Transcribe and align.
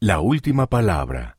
La 0.00 0.20
última 0.20 0.66
palabra. 0.66 1.38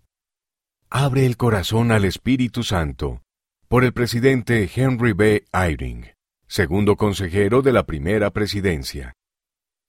Abre 0.90 1.27
el 1.27 1.38
corazón 1.38 1.92
al 1.92 2.06
Espíritu 2.06 2.64
Santo. 2.64 3.22
Por 3.68 3.83
el 3.83 3.94
presidente 3.94 4.68
Henry 4.76 5.13
B. 5.13 5.46
Eyring, 5.54 6.07
segundo 6.47 6.96
consejero 6.96 7.62
de 7.62 7.71
la 7.71 7.85
primera 7.85 8.31
presidencia. 8.31 9.13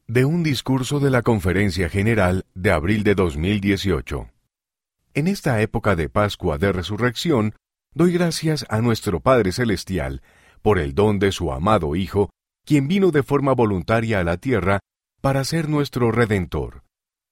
De 0.07 0.27
un 0.27 0.43
discurso 0.43 1.01
de 1.01 1.09
la 1.09 1.23
Conferencia 1.23 1.89
General 1.89 2.45
de 2.55 2.71
abril 2.71 3.05
de 3.05 3.15
2018. 3.15 4.29
En 5.15 5.29
esta 5.29 5.63
época 5.63 5.97
de 5.97 6.11
Pascua 6.11 6.59
de 6.59 6.71
Resurrección, 6.71 7.55
doy 7.95 8.13
gracias 8.13 8.67
a 8.69 8.83
nuestro 8.83 9.21
Padre 9.21 9.53
Celestial 9.53 10.21
por 10.61 10.79
el 10.79 10.95
don 10.95 11.19
de 11.19 11.33
su 11.33 11.53
amado 11.53 11.97
Hijo, 11.97 12.29
quien 12.67 12.87
vino 12.87 13.13
de 13.13 13.23
forma 13.23 13.55
voluntaria 13.55 14.21
a 14.21 14.25
la 14.25 14.37
tierra 14.37 14.81
para 15.23 15.43
ser 15.45 15.71
nuestro 15.71 16.13
Redentor. 16.13 16.83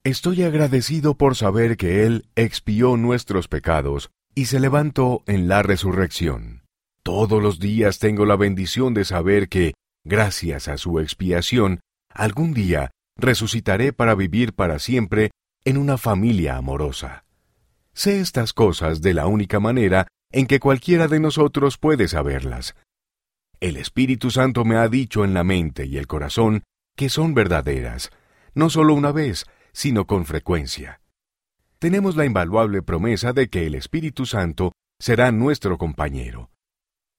Estoy 0.07 0.45
agradecido 0.45 1.17
por 1.17 1.35
saber 1.35 1.77
que 1.77 2.07
Él 2.07 2.29
expió 2.37 2.97
nuestros 2.97 3.49
pecados 3.49 4.13
y 4.37 4.45
se 4.45 4.61
levantó 4.61 5.25
en 5.27 5.49
la 5.49 5.65
resurrección. 5.65 6.63
Todos 7.03 7.43
los 7.43 7.59
días 7.59 7.99
tengo 7.99 8.25
la 8.25 8.37
bendición 8.37 8.95
de 8.95 9.05
saber 9.05 9.49
que, 9.49 9.75
gracias 10.05 10.69
a 10.69 10.79
su 10.79 11.01
expiación, 11.01 11.81
algún 12.09 12.55
día 12.55 12.93
resucitaré 13.17 13.93
para 13.93 14.15
vivir 14.15 14.53
para 14.53 14.79
siempre 14.79 15.33
en 15.65 15.77
una 15.77 15.99
familia 15.99 16.57
amorosa. 16.57 17.25
Sé 17.93 18.21
estas 18.21 18.53
cosas 18.53 19.03
de 19.03 19.13
la 19.13 19.27
única 19.27 19.59
manera 19.59 20.07
en 20.31 20.47
que 20.47 20.61
cualquiera 20.61 21.09
de 21.09 21.19
nosotros 21.19 21.79
puede 21.79 22.07
saberlas. 22.07 22.77
El 23.59 23.77
Espíritu 23.77 24.31
Santo 24.31 24.65
me 24.65 24.77
ha 24.77 24.87
dicho 24.87 25.25
en 25.25 25.35
la 25.35 25.43
mente 25.43 25.85
y 25.85 25.97
el 25.99 26.07
corazón 26.07 26.63
que 26.95 27.09
son 27.09 27.35
verdaderas, 27.35 28.13
no 28.55 28.71
solo 28.71 28.95
una 28.95 29.11
vez, 29.11 29.47
sino 29.77 30.07
con 30.07 30.25
frecuencia. 30.25 31.03
Tenemos 31.79 32.17
la 32.17 32.25
invaluable 32.25 32.81
promesa 32.81 33.35
de 33.35 33.51
que 33.51 33.67
el 33.67 33.75
Espíritu 33.75 34.25
Santo 34.25 34.73
será 34.99 35.33
nuestro 35.33 35.77
compañero. 35.77 36.51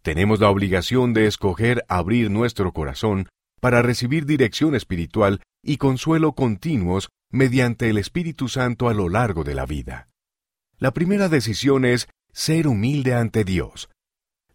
Tenemos 0.01 0.39
la 0.39 0.49
obligación 0.49 1.13
de 1.13 1.27
escoger 1.27 1.85
abrir 1.87 2.31
nuestro 2.31 2.73
corazón 2.73 3.29
para 3.61 3.83
recibir 3.83 4.25
dirección 4.25 4.73
espiritual 4.73 5.43
y 5.61 5.77
consuelo 5.77 6.33
continuos 6.33 7.09
mediante 7.29 7.91
el 7.91 7.99
Espíritu 7.99 8.47
Santo 8.47 8.89
a 8.89 8.95
lo 8.95 9.07
largo 9.07 9.43
de 9.43 9.53
la 9.53 9.67
vida. 9.67 10.09
La 10.79 10.91
primera 10.91 11.29
decisión 11.29 11.85
es 11.85 12.09
ser 12.33 12.67
humilde 12.67 13.13
ante 13.13 13.43
Dios. 13.43 13.87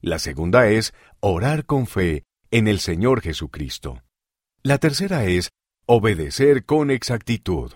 La 0.00 0.18
segunda 0.18 0.66
es 0.66 0.92
orar 1.20 1.66
con 1.66 1.86
fe 1.86 2.24
en 2.50 2.66
el 2.66 2.80
Señor 2.80 3.20
Jesucristo. 3.20 4.02
La 4.64 4.78
tercera 4.78 5.24
es 5.26 5.50
obedecer 5.86 6.64
con 6.64 6.90
exactitud. 6.90 7.74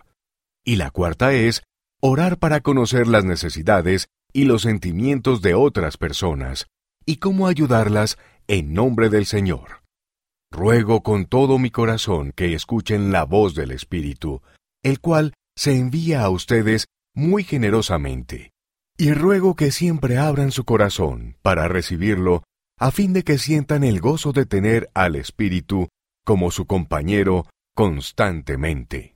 Y 0.66 0.76
la 0.76 0.90
cuarta 0.90 1.32
es 1.32 1.62
orar 2.02 2.38
para 2.38 2.60
conocer 2.60 3.06
las 3.06 3.24
necesidades 3.24 4.08
y 4.32 4.44
los 4.44 4.62
sentimientos 4.62 5.40
de 5.40 5.54
otras 5.54 5.96
personas 5.96 6.66
y 7.06 7.18
cómo 7.18 7.46
ayudarlas 7.46 8.18
en 8.48 8.74
nombre 8.74 9.08
del 9.08 9.26
Señor. 9.26 9.82
Ruego 10.50 11.04
con 11.04 11.26
todo 11.26 11.60
mi 11.60 11.70
corazón 11.70 12.32
que 12.34 12.52
escuchen 12.52 13.12
la 13.12 13.24
voz 13.24 13.54
del 13.54 13.70
Espíritu, 13.70 14.42
el 14.82 15.00
cual 15.00 15.34
se 15.56 15.78
envía 15.78 16.22
a 16.22 16.30
ustedes 16.30 16.86
muy 17.14 17.44
generosamente. 17.44 18.50
Y 18.98 19.12
ruego 19.12 19.54
que 19.54 19.70
siempre 19.70 20.18
abran 20.18 20.50
su 20.50 20.64
corazón 20.64 21.36
para 21.42 21.68
recibirlo, 21.68 22.42
a 22.78 22.90
fin 22.90 23.12
de 23.12 23.22
que 23.22 23.38
sientan 23.38 23.84
el 23.84 24.00
gozo 24.00 24.32
de 24.32 24.46
tener 24.46 24.90
al 24.94 25.14
Espíritu 25.14 25.88
como 26.24 26.50
su 26.50 26.66
compañero 26.66 27.46
constantemente. 27.74 29.14